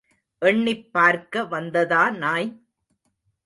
[0.41, 2.49] எண்ணிப் பார்க்க வந்ததா நாய்?